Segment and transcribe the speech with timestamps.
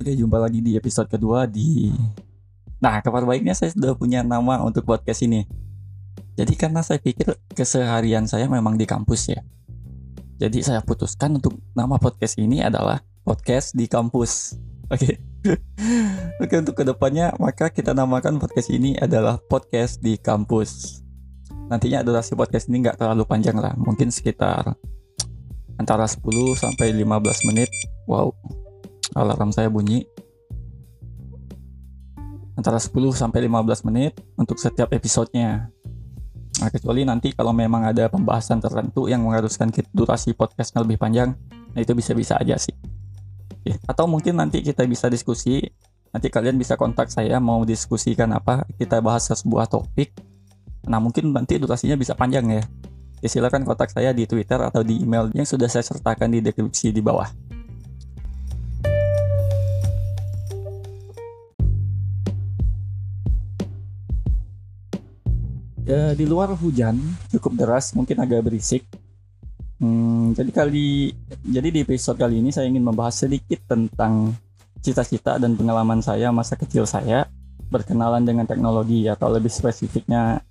[0.00, 1.92] Oke, jumpa lagi di episode kedua di
[2.80, 5.44] Nah, kabar baiknya saya sudah punya nama untuk podcast ini.
[6.40, 9.44] Jadi karena saya pikir keseharian saya memang di kampus ya.
[10.40, 14.56] Jadi saya putuskan untuk nama podcast ini adalah podcast di kampus.
[14.88, 15.20] Oke.
[16.48, 21.04] Oke, untuk ke depannya maka kita namakan podcast ini adalah podcast di kampus.
[21.68, 24.64] Nantinya durasi podcast ini nggak terlalu panjang lah, mungkin sekitar
[25.76, 26.24] antara 10
[26.56, 27.68] sampai 15 menit.
[28.08, 28.32] Wow,
[29.14, 30.06] alarm saya bunyi
[32.60, 35.72] antara 10 sampai 15 menit untuk setiap episodenya.
[36.60, 41.32] Nah, kecuali nanti kalau memang ada pembahasan tertentu yang mengharuskan durasi podcastnya lebih panjang,
[41.72, 42.76] nah itu bisa-bisa aja sih.
[43.48, 43.80] Oke.
[43.88, 45.64] Atau mungkin nanti kita bisa diskusi,
[46.12, 50.12] nanti kalian bisa kontak saya mau diskusikan apa, kita bahas sebuah topik.
[50.84, 52.62] Nah mungkin nanti durasinya bisa panjang ya.
[53.24, 56.92] Ya silakan kontak saya di Twitter atau di email yang sudah saya sertakan di deskripsi
[56.92, 57.49] di bawah.
[65.88, 67.00] Ya, di luar hujan
[67.32, 68.84] cukup deras, mungkin agak berisik.
[69.80, 74.36] Hmm, jadi kali jadi di episode kali ini saya ingin membahas sedikit tentang
[74.84, 77.24] cita-cita dan pengalaman saya masa kecil saya
[77.72, 80.44] berkenalan dengan teknologi atau lebih spesifiknya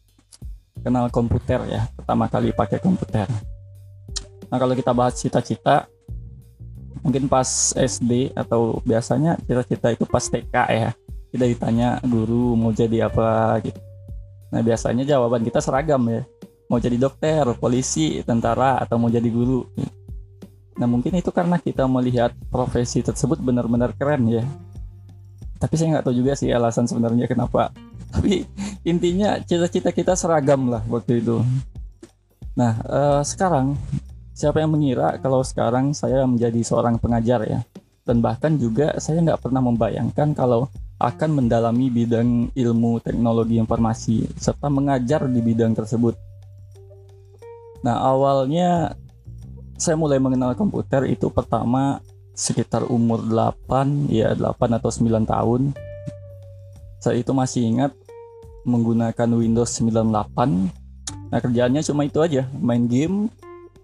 [0.81, 3.29] kenal komputer ya, pertama kali pakai komputer.
[4.49, 5.85] Nah, kalau kita bahas cita-cita
[7.05, 10.91] mungkin pas SD atau biasanya cita-cita itu pas TK ya.
[11.29, 13.88] Kita ditanya guru mau jadi apa gitu
[14.49, 16.25] Nah biasanya jawaban kita seragam ya.
[16.69, 19.65] Mau jadi dokter, polisi, tentara, atau mau jadi guru.
[20.77, 24.45] Nah mungkin itu karena kita melihat profesi tersebut benar-benar keren ya.
[25.59, 27.73] Tapi saya nggak tahu juga sih alasan sebenarnya kenapa.
[28.13, 28.45] Tapi
[28.85, 31.41] intinya cita-cita kita seragam lah waktu itu.
[32.55, 33.75] Nah eh, sekarang
[34.31, 37.59] siapa yang mengira kalau sekarang saya menjadi seorang pengajar ya.
[38.07, 44.67] Dan bahkan juga saya nggak pernah membayangkan kalau akan mendalami bidang ilmu teknologi informasi serta
[44.67, 46.11] mengajar di bidang tersebut.
[47.87, 48.99] Nah, awalnya
[49.79, 52.03] saya mulai mengenal komputer itu pertama
[52.35, 55.61] sekitar umur 8 ya 8 atau 9 tahun.
[56.99, 57.95] Saya itu masih ingat
[58.67, 60.67] menggunakan Windows 98.
[61.31, 63.31] Nah, kerjaannya cuma itu aja, main game.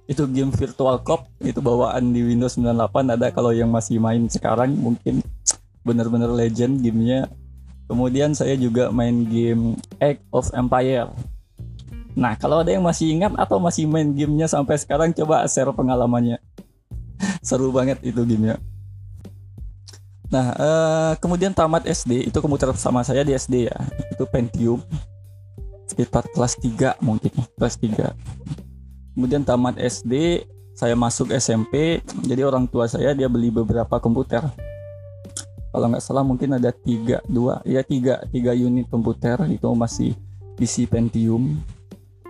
[0.05, 4.75] Itu game Virtual Cop, itu bawaan di Windows 98 ada kalau yang masih main sekarang
[4.75, 5.23] mungkin
[5.85, 7.29] bener-bener legend gamenya.
[7.85, 11.13] Kemudian saya juga main game Egg of Empire.
[12.17, 16.41] Nah kalau ada yang masih ingat atau masih main gamenya sampai sekarang coba share pengalamannya.
[17.47, 18.57] Seru banget itu gamenya.
[20.33, 23.77] Nah uh, kemudian tamat SD itu komputer sama saya di SD ya.
[24.09, 24.81] Itu Pentium.
[25.85, 27.29] Sekitar kelas 3 mungkin
[27.61, 28.45] kelas 3
[29.15, 30.43] kemudian tamat SD
[30.75, 34.43] saya masuk SMP jadi orang tua saya dia beli beberapa komputer
[35.75, 40.15] kalau nggak salah mungkin ada tiga dua ya tiga tiga unit komputer itu masih
[40.55, 41.59] PC Pentium.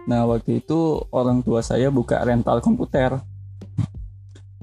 [0.10, 3.22] Nah waktu itu orang tua saya buka rental komputer.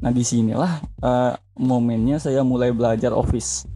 [0.03, 3.71] Nah di sinilah uh, momennya saya mulai belajar Office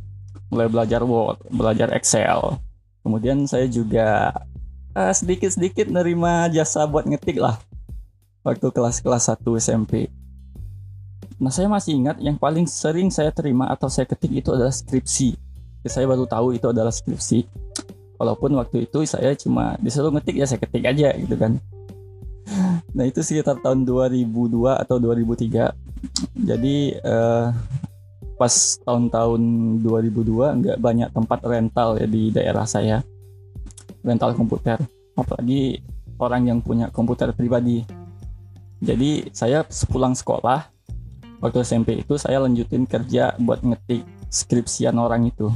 [0.51, 2.59] mulai belajar Word belajar Excel.
[3.07, 4.35] Kemudian saya juga
[4.91, 7.63] uh, sedikit-sedikit nerima jasa buat ngetik lah.
[8.43, 10.11] Waktu kelas-kelas 1 SMP
[11.37, 15.37] Nah saya masih ingat yang paling sering saya terima atau saya ketik itu adalah skripsi.
[15.85, 17.45] Ya, saya baru tahu itu adalah skripsi.
[18.17, 21.61] Walaupun waktu itu saya cuma disuruh ngetik ya saya ketik aja gitu kan.
[22.97, 25.77] Nah itu sekitar tahun 2002 atau 2003.
[26.33, 27.47] Jadi eh,
[28.41, 28.55] pas
[28.89, 29.41] tahun-tahun
[29.85, 33.05] 2002 nggak banyak tempat rental ya di daerah saya.
[34.01, 34.81] Rental komputer.
[35.13, 35.85] Apalagi
[36.17, 37.85] orang yang punya komputer pribadi.
[38.81, 40.76] Jadi saya sepulang sekolah
[41.41, 45.53] waktu SMP itu saya lanjutin kerja buat ngetik skripsian orang itu.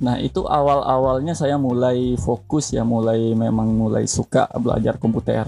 [0.00, 5.44] Nah itu awal-awalnya saya mulai fokus ya mulai memang mulai suka belajar komputer.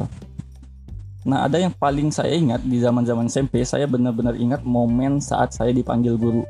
[1.25, 5.73] Nah ada yang paling saya ingat di zaman-zaman SMP saya benar-benar ingat momen saat saya
[5.73, 6.45] dipanggil guru.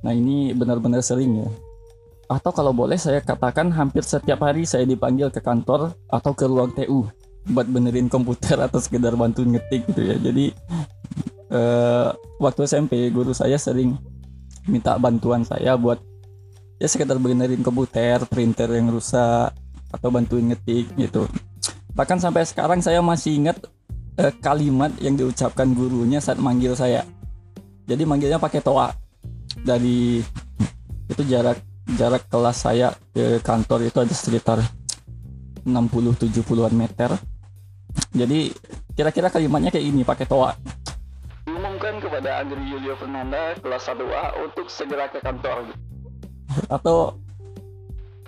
[0.00, 1.48] Nah ini benar-benar sering ya.
[2.30, 6.72] Atau kalau boleh saya katakan hampir setiap hari saya dipanggil ke kantor atau ke ruang
[6.72, 7.04] TU
[7.50, 10.16] buat benerin komputer atau sekedar bantu ngetik gitu ya.
[10.16, 10.54] Jadi
[11.50, 13.98] uh, waktu SMP guru saya sering
[14.70, 15.98] minta bantuan saya buat
[16.80, 19.52] ya sekedar benerin komputer, printer yang rusak
[19.90, 21.26] atau bantuin ngetik gitu.
[21.92, 23.58] Bahkan sampai sekarang saya masih ingat
[24.16, 27.04] uh, kalimat yang diucapkan gurunya saat manggil saya.
[27.84, 28.94] Jadi manggilnya pakai toa.
[29.60, 30.22] Dari
[31.10, 31.58] itu jarak
[31.98, 34.58] jarak kelas saya ke kantor itu ada sekitar
[35.66, 37.10] 60 70-an meter.
[38.14, 38.54] Jadi
[38.94, 40.54] kira-kira kalimatnya kayak ini pakai toa
[42.20, 45.72] kepada Andri Julio Fernanda kelas 1A untuk segera ke kantor.
[46.68, 47.16] Atau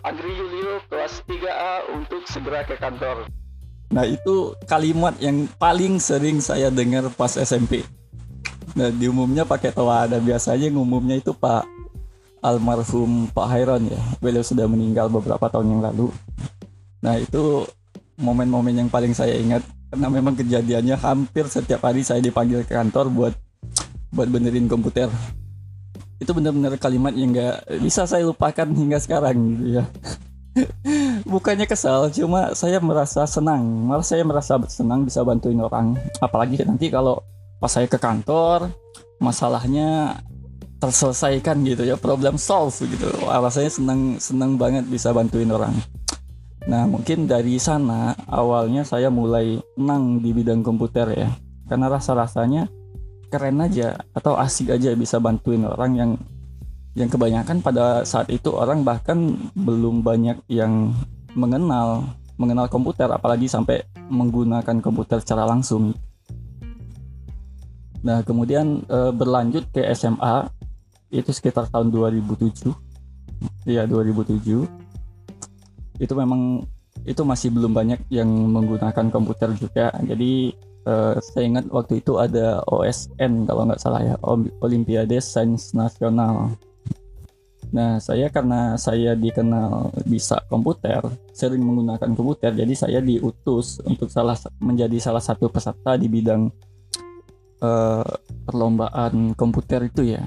[0.00, 3.29] Andri Julio kelas 3A untuk segera ke kantor.
[3.93, 7.85] Nah itu kalimat yang paling sering saya dengar pas SMP.
[8.73, 11.69] Nah di umumnya pakai toa ada biasanya ngumumnya itu Pak
[12.41, 14.00] almarhum Pak Hairon ya.
[14.25, 16.09] Beliau sudah meninggal beberapa tahun yang lalu.
[17.05, 17.69] Nah itu
[18.17, 19.61] momen-momen yang paling saya ingat
[19.93, 23.37] karena memang kejadiannya hampir setiap hari saya dipanggil ke kantor buat
[24.12, 25.09] buat benerin komputer.
[26.20, 29.85] Itu benar-benar kalimat yang nggak bisa saya lupakan hingga sekarang gitu ya
[31.32, 33.64] bukannya kesal cuma saya merasa senang.
[33.88, 35.97] Malah saya merasa senang bisa bantuin orang.
[36.20, 37.25] Apalagi nanti kalau
[37.56, 38.69] pas saya ke kantor
[39.23, 40.19] masalahnya
[40.82, 43.08] terselesaikan gitu ya problem solve gitu.
[43.29, 45.73] Rasanya senang senang banget bisa bantuin orang.
[46.62, 51.31] Nah, mungkin dari sana awalnya saya mulai menang di bidang komputer ya.
[51.67, 52.70] Karena rasa-rasanya
[53.32, 56.11] keren aja atau asik aja bisa bantuin orang yang
[56.93, 60.93] yang kebanyakan pada saat itu orang bahkan belum banyak yang
[61.32, 62.05] mengenal
[62.37, 65.96] mengenal komputer apalagi sampai menggunakan komputer secara langsung.
[68.05, 70.52] Nah, kemudian e, berlanjut ke SMA
[71.08, 72.69] itu sekitar tahun 2007.
[73.64, 74.69] Iya, 2007
[76.02, 76.67] itu memang
[77.08, 80.55] itu masih belum banyak yang menggunakan komputer juga jadi
[80.87, 84.17] uh, saya ingat waktu itu ada OSN kalau nggak salah ya
[84.62, 86.55] Olimpiade Sains Nasional
[87.73, 91.00] Nah, saya karena saya dikenal bisa komputer,
[91.32, 96.52] sering menggunakan komputer, jadi saya diutus untuk salah menjadi salah satu peserta di bidang
[97.64, 98.12] uh,
[98.44, 100.20] perlombaan komputer itu ya.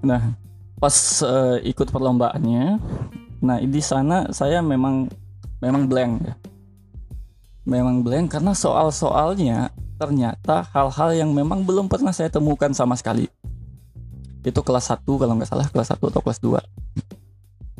[0.00, 0.32] Nah,
[0.80, 0.96] pas
[1.28, 2.80] uh, ikut perlombaannya,
[3.38, 5.06] Nah di sana saya memang
[5.62, 6.34] memang blank ya.
[7.68, 9.68] Memang blank karena soal-soalnya
[10.00, 13.28] ternyata hal-hal yang memang belum pernah saya temukan sama sekali.
[14.40, 16.56] Itu kelas 1 kalau nggak salah kelas 1 atau kelas 2.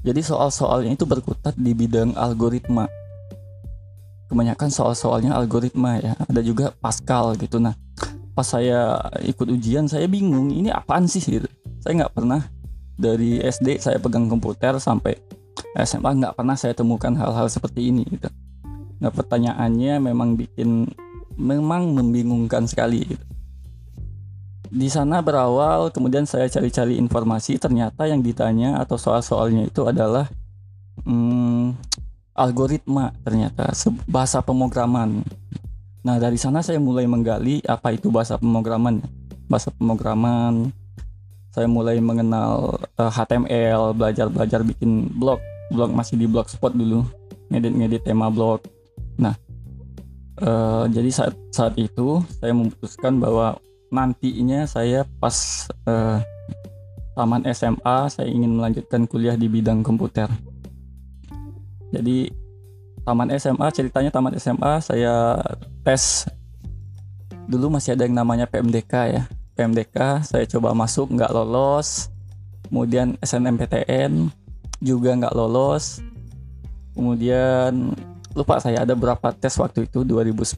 [0.05, 2.85] Jadi soal-soalnya itu berkutat di bidang algoritma.
[4.29, 6.12] Kebanyakan soal-soalnya algoritma ya.
[6.29, 7.56] Ada juga Pascal gitu.
[7.56, 7.73] Nah
[8.37, 11.49] pas saya ikut ujian saya bingung ini apaan sih gitu.
[11.81, 12.44] Saya nggak pernah
[12.93, 15.17] dari SD saya pegang komputer sampai
[15.81, 18.29] SMA nggak pernah saya temukan hal-hal seperti ini gitu.
[18.99, 20.91] Nah pertanyaannya memang bikin
[21.39, 23.25] memang membingungkan sekali gitu.
[24.69, 30.29] Di sana berawal kemudian saya cari-cari informasi ternyata yang ditanya atau soal-soalnya itu adalah
[31.09, 31.73] hmm,
[32.37, 33.73] algoritma ternyata
[34.05, 35.25] bahasa pemrograman.
[36.05, 39.01] Nah dari sana saya mulai menggali apa itu bahasa pemrograman.
[39.49, 40.69] Bahasa pemrograman
[41.49, 45.41] saya mulai mengenal uh, eh, HTML, belajar-belajar bikin blog
[45.73, 47.05] blog masih di blogspot dulu
[47.49, 48.61] ngedit-ngedit tema blog
[49.19, 49.35] nah
[50.41, 56.20] uh, jadi saat saat itu saya memutuskan bahwa nantinya saya pas uh,
[57.17, 60.31] taman SMA saya ingin melanjutkan kuliah di bidang komputer.
[61.91, 62.31] Jadi
[63.03, 65.41] taman SMA ceritanya taman SMA saya
[65.82, 66.29] tes.
[67.49, 69.23] Dulu masih ada yang namanya PMDK ya.
[69.56, 72.12] PMDK saya coba masuk nggak lolos.
[72.69, 74.29] Kemudian SNMPTN
[74.85, 76.05] juga nggak lolos.
[76.93, 77.97] Kemudian
[78.38, 80.55] lupa saya ada berapa tes waktu itu 2010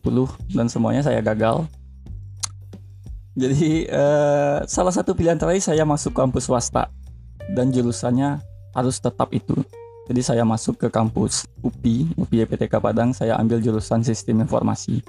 [0.52, 1.64] dan semuanya saya gagal.
[3.32, 6.92] Jadi eh, salah satu pilihan terakhir saya masuk kampus swasta
[7.56, 8.44] dan jurusannya
[8.76, 9.56] harus tetap itu.
[10.10, 15.00] Jadi saya masuk ke kampus UPI UPI EPTK Padang saya ambil jurusan sistem informasi.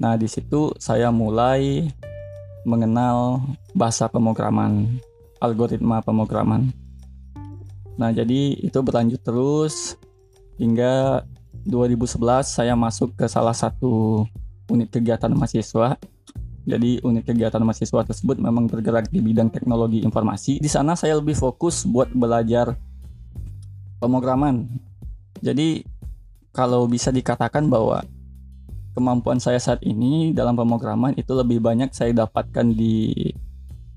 [0.00, 1.92] Nah di situ saya mulai
[2.64, 3.44] mengenal
[3.76, 4.98] bahasa pemrograman
[5.40, 6.72] algoritma pemrograman.
[7.96, 9.96] Nah, jadi itu berlanjut terus
[10.60, 11.24] hingga
[11.66, 14.24] 2011 saya masuk ke salah satu
[14.70, 15.98] unit kegiatan mahasiswa.
[16.66, 20.58] Jadi unit kegiatan mahasiswa tersebut memang bergerak di bidang teknologi informasi.
[20.58, 22.74] Di sana saya lebih fokus buat belajar
[23.98, 24.66] pemrograman.
[25.42, 25.82] Jadi
[26.50, 28.02] kalau bisa dikatakan bahwa
[28.96, 33.12] kemampuan saya saat ini dalam pemrograman itu lebih banyak saya dapatkan di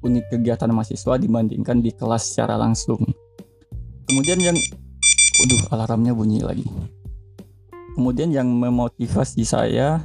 [0.03, 2.99] unit kegiatan mahasiswa dibandingkan di kelas secara langsung
[4.07, 4.57] kemudian yang
[5.39, 6.67] waduh alarmnya bunyi lagi
[7.95, 10.03] kemudian yang memotivasi saya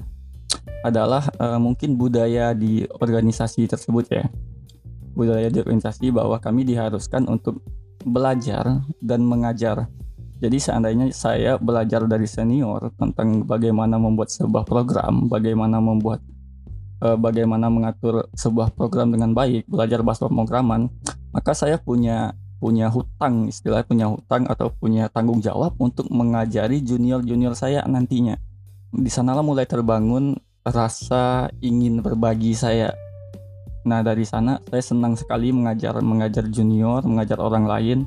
[0.84, 4.24] adalah uh, mungkin budaya di organisasi tersebut ya.
[5.16, 7.64] Budaya di organisasi bahwa kami diharuskan untuk
[8.04, 9.88] belajar dan mengajar.
[10.44, 16.20] Jadi seandainya saya belajar dari senior tentang bagaimana membuat sebuah program bagaimana membuat
[17.00, 20.92] uh, bagaimana mengatur sebuah program dengan baik belajar bahasa pemrograman
[21.32, 27.52] maka saya punya punya hutang istilah punya hutang atau punya tanggung jawab untuk mengajari junior-junior
[27.52, 28.38] saya nantinya.
[28.94, 32.94] Di sanalah mulai terbangun rasa ingin berbagi saya.
[33.84, 37.98] Nah dari sana saya senang sekali mengajar mengajar junior, mengajar orang lain,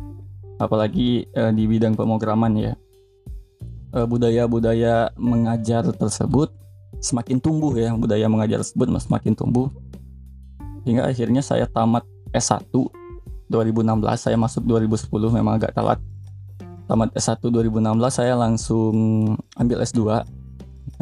[0.58, 2.74] apalagi uh, di bidang pemrograman ya.
[3.98, 6.52] Budaya-budaya uh, mengajar tersebut
[7.00, 9.70] semakin tumbuh ya, budaya mengajar tersebut semakin tumbuh.
[10.84, 12.68] Hingga akhirnya saya tamat S1
[13.48, 16.00] 2016, saya masuk 2010 memang agak telat.
[16.88, 18.96] Tamat S1 2016 saya langsung
[19.60, 20.24] ambil S2.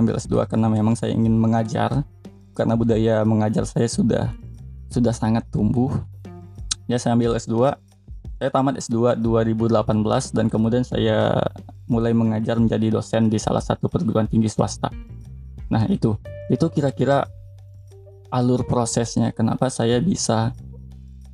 [0.01, 2.01] Ambil S2 karena memang saya ingin mengajar
[2.57, 4.33] karena budaya mengajar saya sudah
[4.89, 5.93] sudah sangat tumbuh.
[6.89, 7.77] Ya saya ambil S2.
[8.35, 11.39] Saya tamat S2 2018 dan kemudian saya
[11.85, 14.89] mulai mengajar menjadi dosen di salah satu perguruan tinggi swasta.
[15.69, 16.17] Nah, itu
[16.49, 17.25] itu kira-kira
[18.29, 20.51] alur prosesnya kenapa saya bisa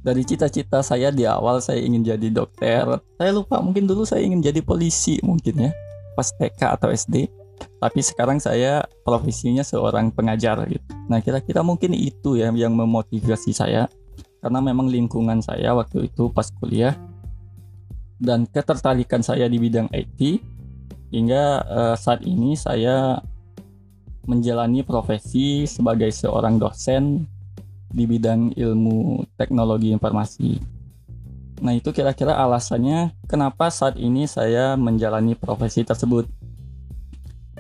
[0.01, 2.86] dari cita-cita saya di awal saya ingin jadi dokter.
[3.22, 5.72] Saya lupa mungkin dulu saya ingin jadi polisi mungkin ya
[6.17, 7.29] pas TK atau SD
[7.81, 10.86] tapi sekarang saya profesinya seorang pengajar gitu.
[11.10, 13.89] Nah, kira-kira mungkin itu ya yang memotivasi saya
[14.41, 16.98] karena memang lingkungan saya waktu itu pas kuliah
[18.22, 20.41] dan ketertarikan saya di bidang IT
[21.13, 23.22] hingga uh, saat ini saya
[24.25, 27.25] menjalani profesi sebagai seorang dosen
[27.91, 30.57] di bidang ilmu teknologi informasi.
[31.62, 36.25] Nah, itu kira-kira alasannya kenapa saat ini saya menjalani profesi tersebut.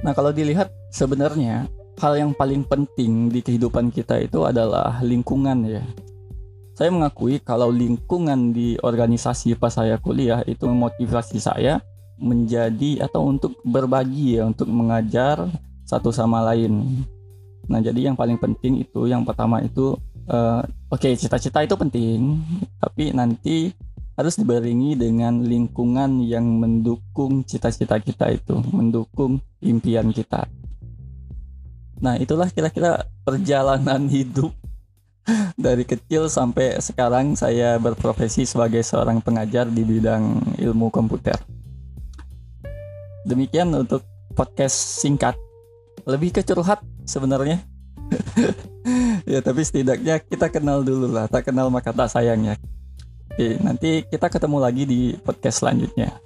[0.01, 1.69] Nah, kalau dilihat sebenarnya
[2.01, 5.85] hal yang paling penting di kehidupan kita itu adalah lingkungan ya.
[6.73, 11.77] Saya mengakui kalau lingkungan di organisasi pas saya kuliah itu memotivasi saya
[12.17, 15.45] menjadi atau untuk berbagi ya, untuk mengajar
[15.85, 17.05] satu sama lain.
[17.69, 19.93] Nah, jadi yang paling penting itu yang pertama itu
[20.27, 20.61] uh,
[20.91, 22.41] oke, okay, cita-cita itu penting,
[22.77, 23.71] tapi nanti
[24.19, 30.45] harus dibarengi dengan lingkungan yang mendukung cita-cita kita itu, mendukung impian kita.
[32.01, 34.53] Nah, itulah kira-kira perjalanan hidup
[35.57, 41.37] dari kecil sampai sekarang saya berprofesi sebagai seorang pengajar di bidang ilmu komputer.
[43.25, 44.01] Demikian untuk
[44.33, 45.37] podcast singkat.
[46.09, 47.61] Lebih ke curhat sebenarnya.
[49.31, 51.31] ya, tapi setidaknya kita kenal dulu lah.
[51.31, 52.55] Tak kenal maka tak sayang ya.
[53.31, 56.19] Oke, nanti kita ketemu lagi di podcast selanjutnya.